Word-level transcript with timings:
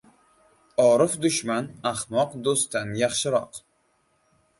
•Orif 0.85 1.17
dushman 1.25 1.67
ahmoq 1.89 2.33
do‘stdan 2.47 2.95
yaxshiroq. 3.01 3.61